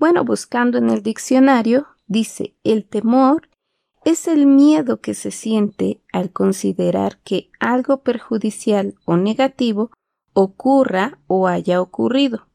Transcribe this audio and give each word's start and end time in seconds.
Bueno, 0.00 0.24
buscando 0.24 0.78
en 0.78 0.88
el 0.88 1.02
diccionario, 1.02 1.86
dice, 2.06 2.56
el 2.64 2.86
temor 2.86 3.50
es 4.02 4.28
el 4.28 4.46
miedo 4.46 5.02
que 5.02 5.12
se 5.12 5.30
siente 5.30 6.00
al 6.10 6.32
considerar 6.32 7.18
que 7.18 7.50
algo 7.60 7.98
perjudicial 7.98 8.94
o 9.04 9.18
negativo 9.18 9.90
ocurra 10.32 11.18
o 11.26 11.48
haya 11.48 11.82
ocurrido. 11.82 12.46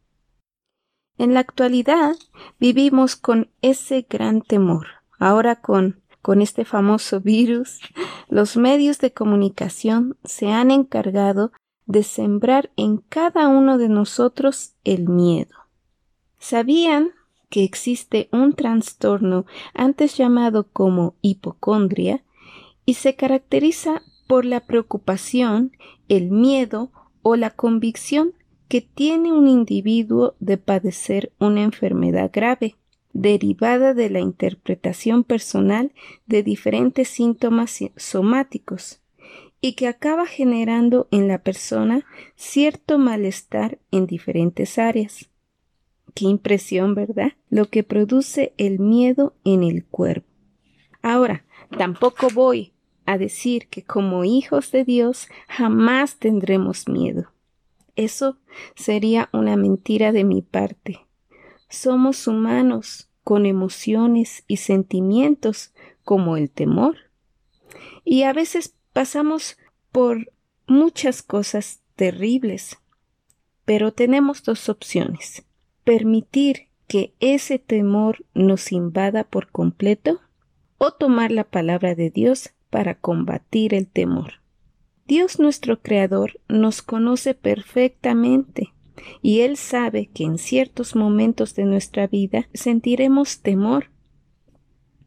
En 1.20 1.36
la 1.36 1.42
actualidad 1.42 2.16
vivimos 2.60 3.16
con 3.16 3.52
ese 3.62 4.08
gran 4.10 4.42
temor. 4.42 4.88
Ahora 5.20 5.62
con, 5.62 6.02
con 6.24 6.42
este 6.42 6.66
famoso 6.66 7.22
virus, 7.22 7.80
los 8.28 8.58
medios 8.58 8.98
de 8.98 9.14
comunicación 9.14 10.18
se 10.24 10.48
han 10.52 10.72
encargado 10.72 11.52
de 11.86 12.02
sembrar 12.02 12.72
en 12.76 12.98
cada 12.98 13.50
uno 13.50 13.78
de 13.78 13.88
nosotros 13.88 14.74
el 14.84 15.08
miedo. 15.08 15.56
¿Sabían 16.40 17.12
que 17.56 17.64
existe 17.64 18.28
un 18.34 18.52
trastorno 18.52 19.46
antes 19.74 20.18
llamado 20.18 20.68
como 20.74 21.16
hipocondria 21.22 22.22
y 22.86 22.96
se 22.96 23.16
caracteriza 23.16 24.02
por 24.28 24.44
la 24.44 24.60
preocupación, 24.60 25.72
el 26.10 26.32
miedo 26.32 26.92
o 27.22 27.38
la 27.38 27.52
convicción 27.52 28.34
que 28.68 28.82
tiene 28.82 29.32
un 29.32 29.48
individuo 29.48 30.36
de 30.42 30.58
padecer 30.58 31.32
una 31.40 31.64
enfermedad 31.64 32.30
grave, 32.34 32.76
derivada 33.14 33.94
de 33.94 34.10
la 34.10 34.20
interpretación 34.20 35.24
personal 35.24 35.94
de 36.26 36.44
diferentes 36.44 37.08
síntomas 37.08 37.80
somáticos, 37.96 39.00
y 39.62 39.76
que 39.76 39.88
acaba 39.88 40.26
generando 40.26 41.08
en 41.10 41.30
la 41.30 41.38
persona 41.38 42.06
cierto 42.36 42.98
malestar 42.98 43.80
en 43.92 44.08
diferentes 44.08 44.78
áreas. 44.78 45.30
Qué 46.16 46.26
impresión, 46.26 46.96
¿verdad? 46.96 47.34
Lo 47.50 47.70
que 47.70 47.84
produce 47.84 48.54
el 48.58 48.80
miedo 48.80 49.36
en 49.44 49.64
el 49.64 49.84
cuerpo. 49.86 50.30
Ahora, 51.02 51.44
tampoco 51.78 52.30
voy 52.34 52.72
a 53.06 53.18
decir 53.18 53.68
que 53.68 53.84
como 53.84 54.24
hijos 54.24 54.72
de 54.72 54.86
Dios 54.86 55.28
jamás 55.50 56.16
tendremos 56.16 56.88
miedo. 56.88 57.34
Eso 57.98 58.38
sería 58.76 59.30
una 59.34 59.58
mentira 59.58 60.14
de 60.14 60.24
mi 60.24 60.42
parte. 60.42 61.06
Somos 61.68 62.28
humanos 62.28 63.10
con 63.26 63.46
emociones 63.46 64.46
y 64.48 64.58
sentimientos 64.58 65.74
como 66.06 66.38
el 66.38 66.50
temor. 66.50 66.96
Y 68.06 68.24
a 68.24 68.32
veces 68.32 68.74
pasamos 68.94 69.58
por 69.92 70.32
muchas 70.66 71.22
cosas 71.22 71.82
terribles. 71.98 72.78
Pero 73.66 73.92
tenemos 73.92 74.44
dos 74.44 74.70
opciones 74.70 75.45
permitir 75.86 76.68
que 76.88 77.14
ese 77.20 77.60
temor 77.60 78.26
nos 78.34 78.72
invada 78.72 79.24
por 79.24 79.50
completo 79.50 80.20
o 80.78 80.92
tomar 80.92 81.32
la 81.32 81.46
palabra 81.46 81.96
de 81.96 82.10
Dios 82.10 82.50
para 82.70 82.96
combatir 82.96 83.74
el 83.74 83.88
temor. 83.88 84.42
Dios 85.08 85.40
nuestro 85.40 85.82
Creador 85.82 86.42
nos 86.50 86.82
conoce 86.82 87.36
perfectamente 87.36 88.74
y 89.22 89.42
Él 89.42 89.56
sabe 89.56 90.08
que 90.08 90.24
en 90.24 90.38
ciertos 90.38 90.96
momentos 90.96 91.56
de 91.56 91.66
nuestra 91.66 92.08
vida 92.08 92.50
sentiremos 92.54 93.42
temor. 93.42 93.92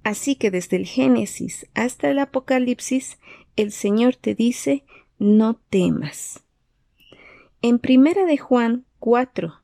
Así 0.05 0.37
que 0.37 0.51
desde 0.51 0.77
el 0.77 0.87
Génesis 0.87 1.67
hasta 1.75 2.11
el 2.11 2.21
Apocalipsis, 2.21 3.19
el 3.57 3.73
Señor 3.73 4.15
te 4.15 4.35
dice 4.35 4.85
no 5.19 5.55
temas. 5.69 6.45
En 7.61 7.81
primera 7.81 8.25
de 8.25 8.39
Juan 8.39 8.85
4, 9.01 9.55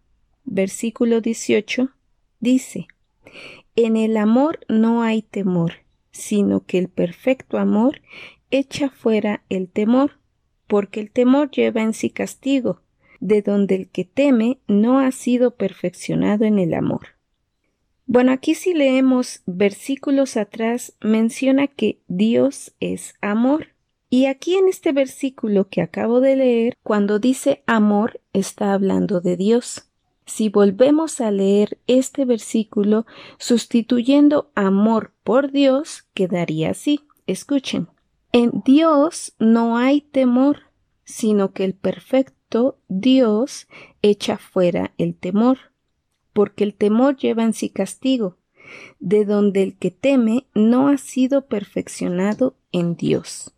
versículo 0.44 1.20
18, 1.20 1.90
dice, 2.40 2.86
En 3.76 3.96
el 3.96 4.16
amor 4.16 4.60
no 4.68 5.02
hay 5.02 5.22
temor, 5.22 5.74
sino 6.10 6.64
que 6.64 6.78
el 6.78 6.88
perfecto 6.88 7.58
amor 7.58 8.00
echa 8.50 8.88
fuera 8.88 9.42
el 9.48 9.68
temor, 9.68 10.12
porque 10.66 11.00
el 11.00 11.10
temor 11.10 11.50
lleva 11.50 11.82
en 11.82 11.92
sí 11.92 12.10
castigo, 12.10 12.82
de 13.20 13.42
donde 13.42 13.74
el 13.74 13.88
que 13.88 14.04
teme 14.04 14.58
no 14.68 14.98
ha 14.98 15.10
sido 15.10 15.56
perfeccionado 15.56 16.44
en 16.44 16.58
el 16.58 16.74
amor. 16.74 17.14
Bueno, 18.06 18.32
aquí 18.32 18.54
si 18.54 18.74
leemos 18.74 19.42
versículos 19.46 20.36
atrás 20.36 20.94
menciona 21.00 21.66
que 21.68 22.00
Dios 22.06 22.74
es 22.80 23.14
amor. 23.20 23.68
Y 24.10 24.26
aquí 24.26 24.54
en 24.54 24.68
este 24.68 24.92
versículo 24.92 25.68
que 25.68 25.80
acabo 25.80 26.20
de 26.20 26.36
leer, 26.36 26.74
cuando 26.82 27.18
dice 27.18 27.64
amor, 27.66 28.20
está 28.32 28.74
hablando 28.74 29.20
de 29.20 29.36
Dios. 29.36 29.90
Si 30.26 30.48
volvemos 30.48 31.20
a 31.20 31.30
leer 31.30 31.78
este 31.86 32.24
versículo 32.24 33.06
sustituyendo 33.38 34.50
amor 34.54 35.12
por 35.22 35.52
Dios, 35.52 36.04
quedaría 36.14 36.70
así. 36.70 37.00
Escuchen. 37.26 37.88
En 38.32 38.62
Dios 38.64 39.34
no 39.38 39.76
hay 39.76 40.00
temor, 40.00 40.62
sino 41.04 41.52
que 41.52 41.64
el 41.64 41.74
perfecto 41.74 42.78
Dios 42.88 43.68
echa 44.02 44.38
fuera 44.38 44.92
el 44.98 45.14
temor, 45.14 45.58
porque 46.32 46.64
el 46.64 46.74
temor 46.74 47.16
lleva 47.16 47.44
en 47.44 47.52
sí 47.52 47.68
castigo, 47.68 48.38
de 48.98 49.24
donde 49.24 49.62
el 49.62 49.76
que 49.76 49.90
teme 49.90 50.46
no 50.54 50.88
ha 50.88 50.96
sido 50.96 51.46
perfeccionado 51.46 52.56
en 52.72 52.96
Dios. 52.96 53.52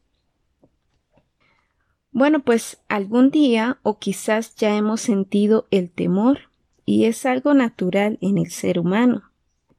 Bueno, 2.10 2.40
pues 2.40 2.82
algún 2.88 3.30
día 3.30 3.78
o 3.82 3.98
quizás 3.98 4.56
ya 4.56 4.76
hemos 4.76 5.00
sentido 5.00 5.66
el 5.70 5.90
temor 5.90 6.50
y 6.86 7.04
es 7.04 7.26
algo 7.26 7.52
natural 7.52 8.16
en 8.22 8.38
el 8.38 8.50
ser 8.50 8.78
humano. 8.78 9.24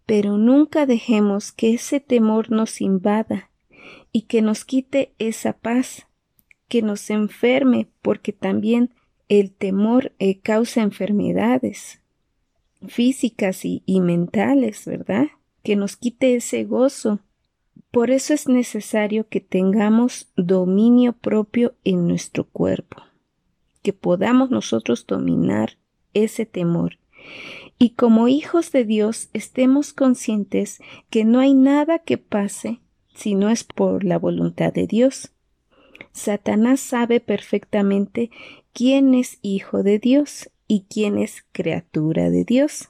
Pero 0.05 0.37
nunca 0.37 0.85
dejemos 0.85 1.51
que 1.51 1.73
ese 1.73 1.99
temor 1.99 2.51
nos 2.51 2.81
invada 2.81 3.49
y 4.11 4.23
que 4.23 4.41
nos 4.41 4.65
quite 4.65 5.13
esa 5.17 5.53
paz, 5.53 6.05
que 6.67 6.81
nos 6.81 7.09
enferme, 7.09 7.87
porque 8.01 8.33
también 8.33 8.91
el 9.29 9.51
temor 9.51 10.13
eh, 10.19 10.39
causa 10.39 10.81
enfermedades 10.81 12.01
físicas 12.87 13.65
y, 13.65 13.83
y 13.85 14.01
mentales, 14.01 14.85
¿verdad? 14.85 15.27
Que 15.63 15.75
nos 15.75 15.95
quite 15.97 16.35
ese 16.35 16.63
gozo. 16.65 17.21
Por 17.89 18.11
eso 18.11 18.33
es 18.33 18.47
necesario 18.47 19.27
que 19.27 19.39
tengamos 19.39 20.29
dominio 20.35 21.13
propio 21.13 21.73
en 21.83 22.07
nuestro 22.07 22.45
cuerpo, 22.45 23.01
que 23.81 23.93
podamos 23.93 24.51
nosotros 24.51 25.05
dominar 25.07 25.77
ese 26.23 26.45
temor. 26.45 26.99
Y 27.79 27.91
como 27.91 28.27
hijos 28.27 28.71
de 28.71 28.85
Dios 28.85 29.29
estemos 29.33 29.93
conscientes 29.93 30.79
que 31.09 31.25
no 31.25 31.39
hay 31.39 31.53
nada 31.53 31.99
que 31.99 32.17
pase 32.17 32.79
si 33.13 33.35
no 33.35 33.49
es 33.49 33.63
por 33.63 34.03
la 34.03 34.17
voluntad 34.17 34.73
de 34.73 34.87
Dios. 34.87 35.31
Satanás 36.11 36.79
sabe 36.79 37.19
perfectamente 37.19 38.31
quién 38.73 39.13
es 39.13 39.39
hijo 39.41 39.83
de 39.83 39.99
Dios 39.99 40.49
y 40.67 40.85
quién 40.89 41.17
es 41.17 41.43
criatura 41.51 42.29
de 42.29 42.43
Dios. 42.43 42.89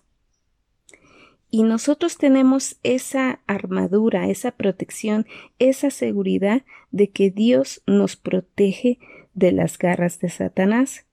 Y 1.50 1.64
nosotros 1.64 2.18
tenemos 2.18 2.78
esa 2.84 3.42
armadura, 3.48 4.28
esa 4.30 4.52
protección, 4.52 5.26
esa 5.60 5.92
seguridad 5.92 6.64
de 6.92 7.10
que 7.10 7.32
Dios 7.32 7.82
nos 7.88 8.18
protege 8.18 9.00
de 9.34 9.54
las 9.54 9.78
garras 9.78 10.20
de 10.20 10.30
Satanás. 10.30 11.07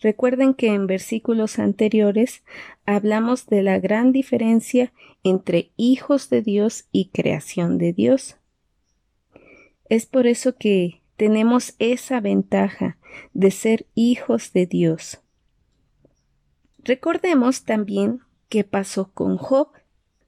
Recuerden 0.00 0.54
que 0.54 0.68
en 0.68 0.86
versículos 0.86 1.58
anteriores 1.58 2.42
hablamos 2.86 3.46
de 3.46 3.62
la 3.62 3.78
gran 3.78 4.12
diferencia 4.12 4.92
entre 5.22 5.72
hijos 5.76 6.30
de 6.30 6.40
Dios 6.40 6.86
y 6.90 7.10
creación 7.10 7.76
de 7.76 7.92
Dios. 7.92 8.36
Es 9.90 10.06
por 10.06 10.26
eso 10.26 10.56
que 10.56 11.02
tenemos 11.16 11.74
esa 11.78 12.20
ventaja 12.20 12.96
de 13.34 13.50
ser 13.50 13.86
hijos 13.94 14.54
de 14.54 14.66
Dios. 14.66 15.20
Recordemos 16.78 17.64
también 17.64 18.20
qué 18.48 18.64
pasó 18.64 19.12
con 19.12 19.36
Job. 19.36 19.68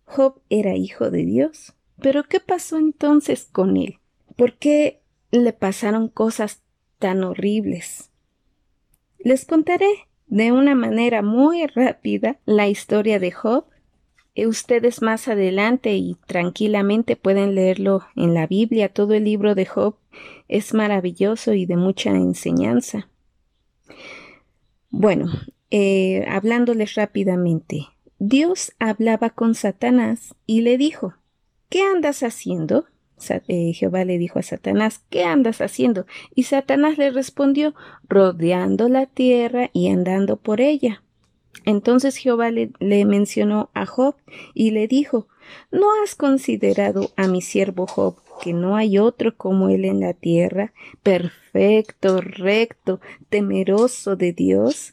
Job 0.04 0.42
era 0.50 0.76
hijo 0.76 1.10
de 1.10 1.24
Dios. 1.24 1.74
Pero 1.98 2.24
¿qué 2.24 2.40
pasó 2.40 2.76
entonces 2.76 3.48
con 3.50 3.78
él? 3.78 4.00
¿Por 4.36 4.58
qué 4.58 5.00
le 5.30 5.54
pasaron 5.54 6.08
cosas 6.08 6.62
tan 6.98 7.24
horribles? 7.24 8.11
Les 9.24 9.44
contaré 9.44 10.08
de 10.26 10.52
una 10.52 10.74
manera 10.74 11.22
muy 11.22 11.66
rápida 11.66 12.38
la 12.44 12.68
historia 12.68 13.18
de 13.18 13.32
Job 13.32 13.64
Eh, 14.34 14.46
ustedes 14.46 15.02
más 15.02 15.28
adelante 15.28 15.94
y 15.94 16.16
tranquilamente 16.26 17.16
pueden 17.16 17.54
leerlo 17.54 18.02
en 18.16 18.32
la 18.32 18.46
Biblia. 18.46 18.88
Todo 18.88 19.12
el 19.12 19.24
libro 19.24 19.54
de 19.54 19.66
Job 19.66 19.96
es 20.48 20.72
maravilloso 20.72 21.52
y 21.52 21.66
de 21.66 21.76
mucha 21.76 22.10
enseñanza. 22.10 23.08
Bueno, 24.88 25.26
eh, 25.70 26.24
hablándoles 26.28 26.94
rápidamente, 26.94 27.88
Dios 28.18 28.72
hablaba 28.78 29.30
con 29.30 29.54
Satanás 29.54 30.34
y 30.46 30.62
le 30.62 30.78
dijo, 30.78 31.14
¿qué 31.68 31.82
andas 31.82 32.22
haciendo? 32.22 32.86
Eh, 33.30 33.72
Jehová 33.74 34.04
le 34.04 34.18
dijo 34.18 34.38
a 34.38 34.42
Satanás, 34.42 35.04
¿qué 35.10 35.24
andas 35.24 35.60
haciendo? 35.60 36.06
Y 36.34 36.44
Satanás 36.44 36.98
le 36.98 37.10
respondió, 37.10 37.74
rodeando 38.08 38.88
la 38.88 39.06
tierra 39.06 39.70
y 39.72 39.88
andando 39.88 40.36
por 40.36 40.60
ella. 40.60 41.02
Entonces 41.64 42.16
Jehová 42.16 42.50
le, 42.50 42.70
mencionó 43.04 43.70
a 43.74 43.86
Job 43.86 44.16
y 44.54 44.70
le 44.70 44.88
dijo, 44.88 45.28
¿No 45.70 45.86
has 46.02 46.14
considerado 46.14 47.10
a 47.16 47.28
mi 47.28 47.42
siervo 47.42 47.86
Job, 47.86 48.16
que 48.42 48.52
no 48.52 48.76
hay 48.76 48.98
otro 48.98 49.36
como 49.36 49.68
él 49.68 49.84
en 49.84 50.00
la 50.00 50.14
tierra, 50.14 50.72
perfecto, 51.02 52.20
recto, 52.20 53.00
temeroso 53.28 54.16
de 54.16 54.32
Dios? 54.32 54.92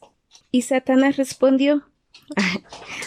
Y 0.52 0.64
Satanás 0.64 1.18
respondió, 1.18 1.84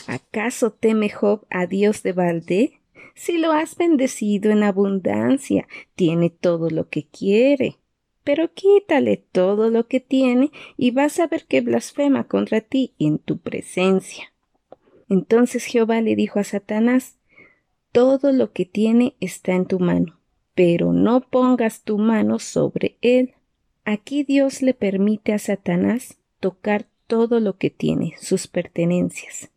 ¿acaso 0.07 0.73
teme 0.73 1.11
Job 1.11 1.47
a 1.51 1.67
Dios 1.67 2.03
de 2.03 2.13
balde? 2.13 2.82
Si 3.15 3.39
lo 3.39 3.53
has 3.53 3.77
bendecido 3.77 4.51
en 4.51 4.63
abundancia, 4.63 5.67
tiene 5.95 6.31
todo 6.31 6.71
lo 6.71 6.89
que 6.89 7.07
quiere 7.07 7.79
pero 8.25 8.53
quítale 8.53 9.17
todo 9.17 9.71
lo 9.71 9.87
que 9.87 10.01
tiene 10.01 10.51
y 10.77 10.91
vas 10.93 11.19
a 11.19 11.27
ver 11.27 11.45
que 11.47 11.61
blasfema 11.61 12.25
contra 12.25 12.61
ti 12.61 12.95
en 12.99 13.19
tu 13.19 13.39
presencia. 13.39 14.33
Entonces 15.09 15.65
Jehová 15.65 16.01
le 16.01 16.17
dijo 16.17 16.39
a 16.39 16.45
Satanás, 16.45 17.19
todo 17.91 18.33
lo 18.33 18.53
que 18.53 18.65
tiene 18.65 19.17
está 19.21 19.53
en 19.53 19.67
tu 19.67 19.79
mano, 19.79 20.19
pero 20.55 20.93
no 20.93 21.21
pongas 21.21 21.83
tu 21.83 21.99
mano 21.99 22.39
sobre 22.39 22.97
él. 23.03 23.35
Aquí 23.85 24.23
Dios 24.23 24.63
le 24.63 24.73
permite 24.73 25.33
a 25.33 25.39
Satanás 25.39 26.19
tocar 26.41 26.87
todo 27.07 27.41
lo 27.41 27.59
que 27.59 27.69
tiene, 27.69 28.15
sus 28.19 28.47
pertenencias. 28.47 29.52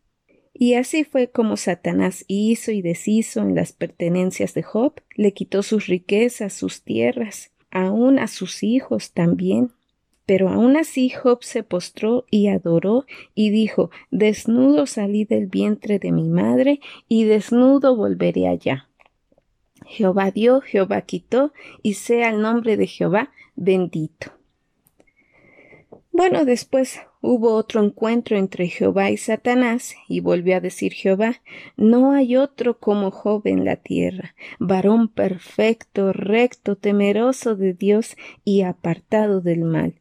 Y 0.58 0.74
así 0.74 1.04
fue 1.04 1.28
como 1.28 1.58
Satanás 1.58 2.24
hizo 2.28 2.72
y 2.72 2.80
deshizo 2.80 3.42
en 3.42 3.54
las 3.54 3.74
pertenencias 3.74 4.54
de 4.54 4.62
Job, 4.62 4.94
le 5.14 5.34
quitó 5.34 5.62
sus 5.62 5.86
riquezas, 5.86 6.54
sus 6.54 6.82
tierras, 6.82 7.52
aún 7.70 8.18
a 8.18 8.26
sus 8.26 8.62
hijos 8.62 9.12
también. 9.12 9.72
Pero 10.24 10.48
aún 10.48 10.78
así 10.78 11.10
Job 11.10 11.44
se 11.44 11.62
postró 11.62 12.24
y 12.30 12.48
adoró 12.48 13.04
y 13.34 13.50
dijo, 13.50 13.90
Desnudo 14.10 14.86
salí 14.86 15.26
del 15.26 15.46
vientre 15.46 15.98
de 15.98 16.10
mi 16.10 16.26
madre 16.26 16.80
y 17.06 17.24
desnudo 17.24 17.94
volveré 17.94 18.48
allá. 18.48 18.88
Jehová 19.84 20.30
dio, 20.30 20.62
Jehová 20.62 21.02
quitó, 21.02 21.52
y 21.82 21.94
sea 21.94 22.30
el 22.30 22.40
nombre 22.40 22.78
de 22.78 22.86
Jehová 22.86 23.30
bendito. 23.56 24.32
Bueno, 26.12 26.46
después 26.46 27.00
hubo 27.26 27.54
otro 27.54 27.82
encuentro 27.82 28.38
entre 28.38 28.68
Jehová 28.68 29.10
y 29.10 29.16
Satanás, 29.16 29.96
y 30.08 30.20
volvió 30.20 30.56
a 30.56 30.60
decir 30.60 30.92
Jehová, 30.92 31.42
no 31.76 32.12
hay 32.12 32.36
otro 32.36 32.78
como 32.78 33.10
Job 33.10 33.42
en 33.46 33.64
la 33.64 33.76
tierra, 33.76 34.34
varón 34.58 35.08
perfecto, 35.08 36.12
recto, 36.12 36.76
temeroso 36.76 37.56
de 37.56 37.74
Dios 37.74 38.16
y 38.44 38.62
apartado 38.62 39.40
del 39.40 39.64
mal, 39.64 39.94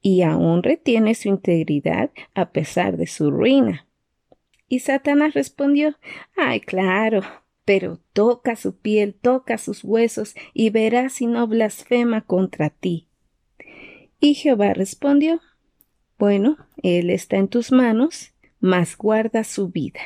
y 0.00 0.22
aún 0.22 0.62
retiene 0.62 1.14
su 1.14 1.28
integridad 1.28 2.10
a 2.34 2.50
pesar 2.50 2.96
de 2.96 3.06
su 3.06 3.30
ruina. 3.30 3.86
Y 4.68 4.80
Satanás 4.80 5.34
respondió, 5.34 5.96
ay, 6.34 6.60
claro, 6.60 7.20
pero 7.66 8.00
toca 8.14 8.56
su 8.56 8.76
piel, 8.78 9.14
toca 9.14 9.58
sus 9.58 9.84
huesos, 9.84 10.34
y 10.54 10.70
verás 10.70 11.12
si 11.12 11.26
no 11.26 11.46
blasfema 11.46 12.22
contra 12.22 12.70
ti. 12.70 13.08
Y 14.18 14.34
Jehová 14.34 14.72
respondió, 14.72 15.40
bueno, 16.22 16.56
Él 16.84 17.10
está 17.10 17.36
en 17.36 17.48
tus 17.48 17.72
manos, 17.72 18.32
mas 18.60 18.96
guarda 18.96 19.42
su 19.42 19.70
vida. 19.70 19.98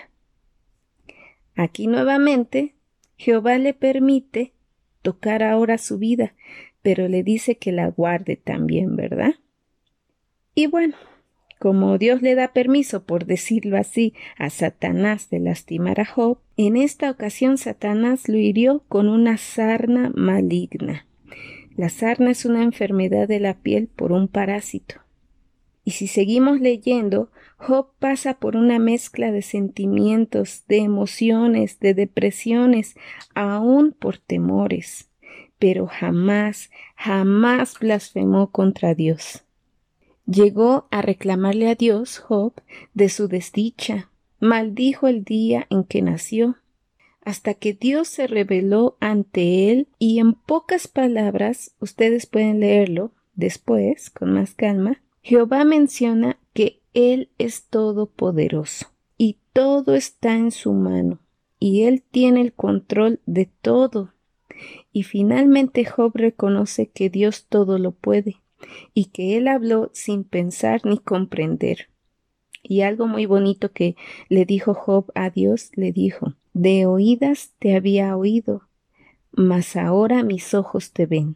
Aquí 1.54 1.88
nuevamente, 1.88 2.74
Jehová 3.18 3.58
le 3.58 3.74
permite 3.74 4.54
tocar 5.02 5.42
ahora 5.42 5.76
su 5.76 5.98
vida, 5.98 6.32
pero 6.80 7.06
le 7.06 7.22
dice 7.22 7.58
que 7.58 7.70
la 7.70 7.88
guarde 7.88 8.36
también, 8.36 8.96
¿verdad? 8.96 9.34
Y 10.54 10.68
bueno, 10.68 10.94
como 11.58 11.98
Dios 11.98 12.22
le 12.22 12.34
da 12.34 12.54
permiso, 12.54 13.04
por 13.04 13.26
decirlo 13.26 13.76
así, 13.76 14.14
a 14.38 14.48
Satanás 14.48 15.28
de 15.28 15.40
lastimar 15.40 16.00
a 16.00 16.06
Job, 16.06 16.38
en 16.56 16.78
esta 16.78 17.10
ocasión 17.10 17.58
Satanás 17.58 18.26
lo 18.26 18.38
hirió 18.38 18.82
con 18.88 19.10
una 19.10 19.36
sarna 19.36 20.10
maligna. 20.14 21.06
La 21.76 21.90
sarna 21.90 22.30
es 22.30 22.46
una 22.46 22.62
enfermedad 22.62 23.28
de 23.28 23.38
la 23.38 23.52
piel 23.52 23.88
por 23.88 24.12
un 24.12 24.28
parásito. 24.28 25.05
Y 25.86 25.92
si 25.92 26.08
seguimos 26.08 26.60
leyendo, 26.60 27.30
Job 27.58 27.92
pasa 28.00 28.40
por 28.40 28.56
una 28.56 28.80
mezcla 28.80 29.30
de 29.30 29.40
sentimientos, 29.40 30.64
de 30.66 30.78
emociones, 30.78 31.78
de 31.78 31.94
depresiones, 31.94 32.96
aún 33.36 33.92
por 33.92 34.18
temores, 34.18 35.08
pero 35.60 35.86
jamás, 35.86 36.72
jamás 36.96 37.78
blasfemó 37.78 38.50
contra 38.50 38.96
Dios. 38.96 39.44
Llegó 40.26 40.88
a 40.90 41.02
reclamarle 41.02 41.68
a 41.68 41.76
Dios, 41.76 42.18
Job, 42.18 42.54
de 42.92 43.08
su 43.08 43.28
desdicha, 43.28 44.10
maldijo 44.40 45.06
el 45.06 45.22
día 45.22 45.68
en 45.70 45.84
que 45.84 46.02
nació, 46.02 46.56
hasta 47.24 47.54
que 47.54 47.74
Dios 47.74 48.08
se 48.08 48.26
reveló 48.26 48.96
ante 48.98 49.70
él 49.70 49.86
y 50.00 50.18
en 50.18 50.32
pocas 50.32 50.88
palabras, 50.88 51.76
ustedes 51.78 52.26
pueden 52.26 52.58
leerlo 52.58 53.12
después, 53.36 54.10
con 54.10 54.32
más 54.32 54.52
calma, 54.56 55.00
Jehová 55.28 55.64
menciona 55.64 56.38
que 56.52 56.82
Él 56.94 57.30
es 57.36 57.64
todopoderoso 57.64 58.92
y 59.18 59.38
todo 59.52 59.96
está 59.96 60.36
en 60.36 60.52
su 60.52 60.72
mano 60.72 61.18
y 61.58 61.82
Él 61.82 62.04
tiene 62.08 62.42
el 62.42 62.52
control 62.52 63.18
de 63.26 63.50
todo. 63.60 64.12
Y 64.92 65.02
finalmente 65.02 65.84
Job 65.84 66.12
reconoce 66.14 66.90
que 66.90 67.10
Dios 67.10 67.46
todo 67.48 67.80
lo 67.80 67.90
puede 67.90 68.36
y 68.94 69.06
que 69.06 69.36
Él 69.36 69.48
habló 69.48 69.90
sin 69.94 70.22
pensar 70.22 70.86
ni 70.86 70.96
comprender. 70.96 71.88
Y 72.62 72.82
algo 72.82 73.08
muy 73.08 73.26
bonito 73.26 73.72
que 73.72 73.96
le 74.28 74.44
dijo 74.44 74.74
Job 74.74 75.10
a 75.16 75.30
Dios, 75.30 75.72
le 75.74 75.90
dijo, 75.90 76.34
de 76.52 76.86
oídas 76.86 77.52
te 77.58 77.74
había 77.74 78.16
oído, 78.16 78.68
mas 79.32 79.74
ahora 79.74 80.22
mis 80.22 80.54
ojos 80.54 80.92
te 80.92 81.06
ven. 81.06 81.34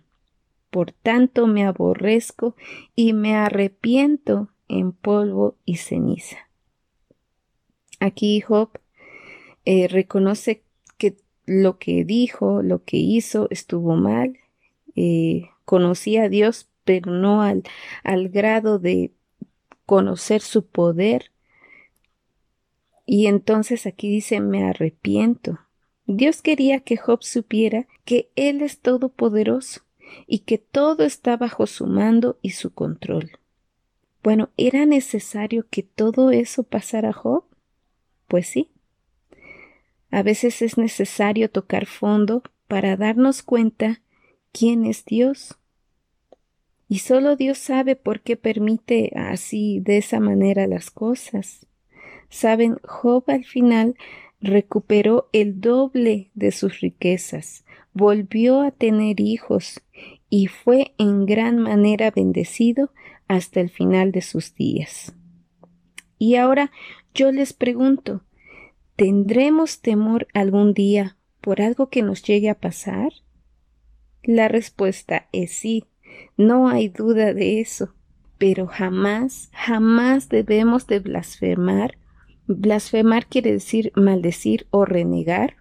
Por 0.71 0.93
tanto 0.93 1.47
me 1.47 1.65
aborrezco 1.65 2.55
y 2.95 3.13
me 3.13 3.35
arrepiento 3.35 4.49
en 4.69 4.93
polvo 4.93 5.57
y 5.65 5.77
ceniza. 5.77 6.49
Aquí 7.99 8.41
Job 8.41 8.71
eh, 9.65 9.89
reconoce 9.89 10.63
que 10.97 11.17
lo 11.45 11.79
que 11.79 12.05
dijo, 12.05 12.63
lo 12.63 12.85
que 12.85 12.97
hizo 12.97 13.49
estuvo 13.51 13.97
mal, 13.97 14.39
eh, 14.95 15.51
conocía 15.65 16.25
a 16.25 16.29
Dios, 16.29 16.69
pero 16.85 17.13
no 17.13 17.43
al, 17.43 17.65
al 18.05 18.29
grado 18.29 18.79
de 18.79 19.13
conocer 19.87 20.41
su 20.41 20.67
poder. 20.67 21.33
Y 23.07 23.27
entonces 23.27 23.87
aquí 23.87 24.09
dice 24.09 24.41
me 24.41 24.65
arrepiento. 24.65 25.59
Dios 26.07 26.43
quería 26.43 26.81
que 26.81 26.97
Job 26.97 27.23
supiera 27.23 27.87
que 28.05 28.31
Él 28.37 28.63
es 28.63 28.81
todopoderoso 28.81 29.83
y 30.27 30.41
que 30.41 30.59
todo 30.59 31.05
está 31.05 31.37
bajo 31.37 31.67
su 31.67 31.87
mando 31.87 32.39
y 32.43 32.51
su 32.51 32.73
control. 32.73 33.33
Bueno, 34.23 34.51
¿era 34.57 34.87
necesario 34.87 35.67
que 35.71 35.83
todo 35.83 36.31
eso 36.31 36.63
pasara 36.63 37.11
a 37.11 37.13
Job? 37.15 37.45
Pues 38.29 38.47
sí. 38.47 38.71
A 40.11 40.23
veces 40.23 40.63
es 40.63 40.77
necesario 40.77 41.51
tocar 41.51 41.87
fondo 41.87 42.43
para 42.69 42.97
darnos 42.97 43.43
cuenta 43.43 44.01
quién 44.53 44.85
es 44.85 45.05
Dios. 45.05 45.57
Y 46.89 46.99
solo 46.99 47.37
Dios 47.37 47.59
sabe 47.59 47.95
por 47.97 48.21
qué 48.21 48.37
permite 48.37 49.13
así 49.17 49.81
de 49.81 49.99
esa 49.99 50.19
manera 50.19 50.67
las 50.67 50.91
cosas. 50.91 51.67
Saben, 52.29 52.79
Job 52.83 53.25
al 53.29 53.45
final 53.45 53.97
recuperó 54.41 55.29
el 55.33 55.61
doble 55.61 56.31
de 56.35 56.51
sus 56.51 56.81
riquezas, 56.81 57.65
volvió 57.93 58.61
a 58.61 58.71
tener 58.71 59.21
hijos 59.21 59.83
y 60.29 60.47
fue 60.47 60.95
en 60.99 61.27
gran 61.27 61.59
manera 61.59 62.11
bendecido 62.11 62.93
hasta 63.29 63.61
el 63.61 63.71
final 63.71 64.13
de 64.13 64.23
sus 64.23 64.55
días. 64.55 65.15
Y 66.19 66.37
ahora 66.37 66.71
yo 67.15 67.33
les 67.33 67.53
pregunto, 67.53 68.23
¿tendremos 68.97 69.81
temor 69.81 70.29
algún 70.35 70.75
día 70.75 71.17
por 71.41 71.63
algo 71.63 71.89
que 71.89 72.03
nos 72.03 72.23
llegue 72.23 72.51
a 72.51 72.59
pasar? 72.59 73.13
La 74.23 74.49
respuesta 74.49 75.29
es 75.33 75.53
sí, 75.53 75.87
no 76.37 76.69
hay 76.69 76.89
duda 76.89 77.33
de 77.33 77.61
eso, 77.61 77.95
pero 78.39 78.67
jamás, 78.67 79.51
jamás 79.53 80.29
debemos 80.29 80.87
de 80.87 81.01
blasfemar 81.01 81.97
Blasfemar 82.53 83.27
quiere 83.27 83.53
decir 83.53 83.93
maldecir 83.95 84.67
o 84.71 84.85
renegar 84.85 85.59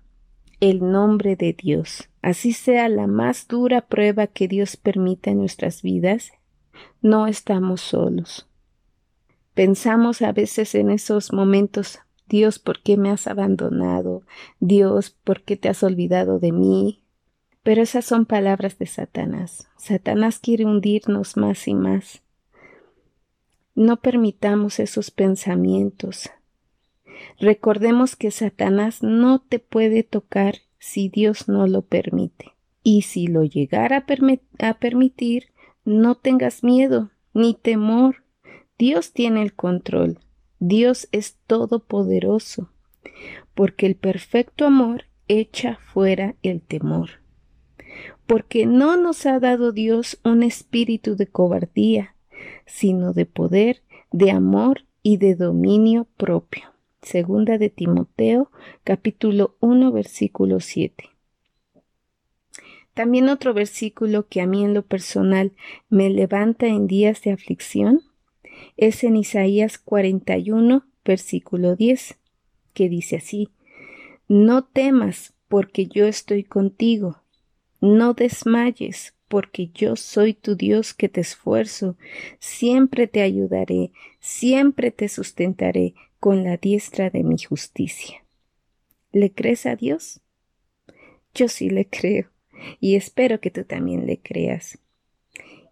el 0.60 0.92
nombre 0.92 1.36
de 1.36 1.54
Dios. 1.54 2.10
Así 2.22 2.54
sea 2.54 2.90
la 2.90 3.08
más 3.08 3.48
dura 3.48 3.82
prueba 3.82 4.28
que 4.28 4.48
Dios 4.48 4.78
permita 4.78 5.32
en 5.32 5.40
nuestras 5.40 5.82
vidas, 5.82 6.32
no 7.02 7.28
estamos 7.28 7.82
solos. 7.82 8.48
Pensamos 9.54 10.22
a 10.22 10.32
veces 10.32 10.76
en 10.76 10.90
esos 10.90 11.34
momentos, 11.34 12.00
Dios, 12.28 12.60
¿por 12.60 12.82
qué 12.82 12.98
me 12.98 13.10
has 13.10 13.28
abandonado? 13.28 14.24
Dios, 14.60 15.10
¿por 15.10 15.42
qué 15.44 15.58
te 15.58 15.70
has 15.70 15.84
olvidado 15.84 16.40
de 16.40 16.52
mí? 16.52 17.04
Pero 17.64 17.82
esas 17.82 18.06
son 18.06 18.26
palabras 18.26 18.78
de 18.78 18.86
Satanás. 18.86 19.68
Satanás 19.78 20.40
quiere 20.40 20.66
hundirnos 20.66 21.38
más 21.38 21.68
y 21.68 21.74
más. 21.74 22.22
No 23.76 23.98
permitamos 24.02 24.80
esos 24.80 25.12
pensamientos. 25.12 26.30
Recordemos 27.40 28.16
que 28.16 28.32
Satanás 28.32 29.02
no 29.02 29.40
te 29.40 29.60
puede 29.60 30.04
tocar 30.04 30.56
si 30.80 31.10
Dios 31.10 31.48
no 31.48 31.68
lo 31.68 31.82
permite. 31.84 32.54
Y 32.84 33.04
si 33.04 33.28
lo 33.28 33.44
llegara 33.44 34.06
a, 34.60 34.74
permitir, 34.80 35.52
no 35.86 36.16
tengas 36.16 36.64
miedo 36.64 37.12
ni 37.34 37.54
temor. 37.54 38.24
Dios 38.78 39.14
tiene 39.14 39.42
el 39.42 39.54
control. 39.54 40.20
Dios 40.60 41.08
es 41.12 41.38
todopoderoso, 41.48 42.70
porque 43.54 43.86
el 43.86 43.96
perfecto 43.96 44.66
amor 44.66 45.06
echa 45.28 45.78
fuera 45.78 46.36
el 46.42 46.62
temor. 46.62 47.22
Porque 48.26 48.66
no 48.66 48.98
nos 48.98 49.26
ha 49.26 49.40
dado 49.40 49.72
Dios 49.72 50.20
un 50.24 50.44
espíritu 50.44 51.16
de 51.16 51.28
cobardía, 51.28 52.16
sino 52.66 53.14
de 53.14 53.26
poder, 53.26 53.82
de 54.12 54.32
amor 54.32 54.86
y 55.02 55.18
de 55.18 55.36
dominio 55.36 56.08
propio. 56.18 56.79
Segunda 57.02 57.58
de 57.58 57.70
Timoteo, 57.70 58.52
capítulo 58.84 59.56
1, 59.62 59.92
versículo 59.94 60.60
7. 60.60 61.06
También 62.94 63.30
otro 63.30 63.54
versículo 63.54 64.28
que 64.28 64.42
a 64.42 64.46
mí 64.46 64.66
en 64.66 64.74
lo 64.74 64.82
personal 64.84 65.54
me 65.90 66.10
levanta 66.10 66.68
en 66.68 66.88
días 66.88 67.22
de 67.22 67.32
aflicción 67.32 68.02
es 68.76 69.06
en 69.06 69.16
Isaías 69.16 69.78
41, 69.78 70.86
versículo 71.06 71.78
10, 71.78 72.18
que 72.74 72.90
dice 72.90 73.16
así, 73.16 73.50
No 74.28 74.66
temas, 74.66 75.34
porque 75.48 75.88
yo 75.88 76.06
estoy 76.06 76.44
contigo, 76.44 77.24
no 77.80 78.14
desmayes, 78.14 79.16
porque 79.30 79.70
yo 79.74 79.96
soy 79.96 80.34
tu 80.34 80.56
Dios 80.56 80.94
que 80.94 81.08
te 81.08 81.22
esfuerzo, 81.22 81.96
siempre 82.40 83.08
te 83.08 83.22
ayudaré, 83.22 83.92
siempre 84.20 84.92
te 84.92 85.08
sustentaré 85.08 85.96
con 86.20 86.44
la 86.44 86.58
diestra 86.58 87.10
de 87.10 87.24
mi 87.24 87.38
justicia. 87.38 88.24
¿Le 89.12 89.32
crees 89.32 89.66
a 89.66 89.76
Dios? 89.76 90.22
Yo 91.34 91.48
sí 91.48 91.70
le 91.70 91.88
creo 91.88 92.30
y 92.80 92.96
espero 92.96 93.40
que 93.40 93.52
tú 93.52 93.64
también 93.64 94.06
le 94.06 94.20
creas. 94.20 94.80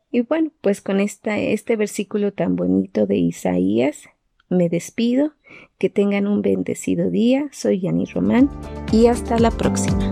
Y 0.10 0.22
bueno, 0.22 0.52
pues 0.62 0.82
con 0.82 1.00
esta, 1.00 1.38
este 1.38 1.76
versículo 1.76 2.32
tan 2.32 2.56
bonito 2.56 3.06
de 3.06 3.18
Isaías, 3.18 4.04
me 4.50 4.70
despido. 4.70 5.34
Que 5.78 5.90
tengan 5.90 6.28
un 6.28 6.42
bendecido 6.42 7.10
día. 7.10 7.48
Soy 7.52 7.80
Yani 7.80 8.06
Román 8.06 8.50
y 8.92 9.08
hasta 9.08 9.40
la 9.40 9.52
próxima. 9.52 10.12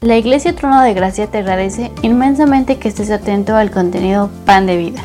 La 0.00 0.16
Iglesia 0.16 0.54
Trono 0.54 0.82
de 0.82 0.94
Gracia 0.94 1.26
te 1.28 1.38
agradece 1.38 1.90
inmensamente 2.02 2.78
que 2.78 2.88
estés 2.88 3.10
atento 3.10 3.54
al 3.54 3.70
contenido 3.70 4.30
Pan 4.44 4.66
de 4.66 4.76
Vida. 4.76 5.04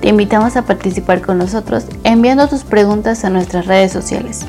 Te 0.00 0.08
invitamos 0.08 0.56
a 0.56 0.62
participar 0.62 1.20
con 1.20 1.38
nosotros 1.38 1.84
enviando 2.04 2.48
tus 2.48 2.64
preguntas 2.64 3.24
a 3.24 3.30
nuestras 3.30 3.66
redes 3.66 3.92
sociales. 3.92 4.46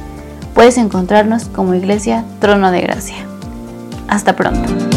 Puedes 0.54 0.78
encontrarnos 0.78 1.46
como 1.46 1.74
Iglesia 1.74 2.24
Trono 2.40 2.72
de 2.72 2.82
Gracia. 2.82 3.26
Hasta 4.08 4.36
pronto. 4.36 4.91